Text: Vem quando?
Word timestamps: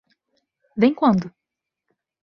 Vem 0.75 0.95
quando? 0.95 1.31